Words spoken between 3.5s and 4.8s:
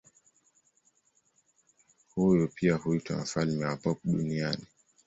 wa pop duniani.